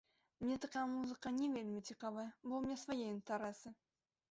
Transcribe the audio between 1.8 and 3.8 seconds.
цікавая, бо ў мяне свае інтарэсы.